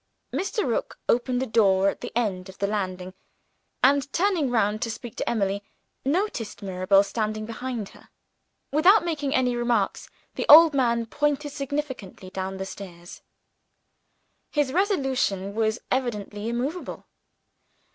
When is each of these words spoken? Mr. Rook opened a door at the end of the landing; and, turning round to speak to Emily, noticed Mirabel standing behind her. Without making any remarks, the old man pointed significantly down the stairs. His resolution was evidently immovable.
Mr. 0.33 0.65
Rook 0.65 0.97
opened 1.07 1.43
a 1.43 1.45
door 1.45 1.87
at 1.89 2.01
the 2.01 2.11
end 2.15 2.49
of 2.49 2.57
the 2.57 2.65
landing; 2.65 3.13
and, 3.83 4.11
turning 4.11 4.49
round 4.49 4.81
to 4.81 4.89
speak 4.89 5.15
to 5.17 5.29
Emily, 5.29 5.63
noticed 6.03 6.63
Mirabel 6.63 7.03
standing 7.03 7.45
behind 7.45 7.89
her. 7.89 8.09
Without 8.71 9.05
making 9.05 9.35
any 9.35 9.55
remarks, 9.55 10.09
the 10.33 10.47
old 10.49 10.73
man 10.73 11.05
pointed 11.05 11.51
significantly 11.51 12.31
down 12.31 12.57
the 12.57 12.65
stairs. 12.65 13.21
His 14.49 14.73
resolution 14.73 15.53
was 15.53 15.77
evidently 15.91 16.49
immovable. 16.49 17.05